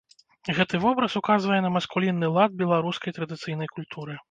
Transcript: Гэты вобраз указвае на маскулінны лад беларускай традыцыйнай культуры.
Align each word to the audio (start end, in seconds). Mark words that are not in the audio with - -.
Гэты 0.59 0.79
вобраз 0.85 1.17
указвае 1.21 1.59
на 1.67 1.71
маскулінны 1.77 2.31
лад 2.39 2.59
беларускай 2.65 3.17
традыцыйнай 3.21 3.73
культуры. 3.79 4.19